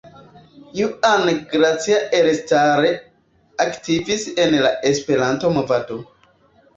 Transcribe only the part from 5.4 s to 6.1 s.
movado.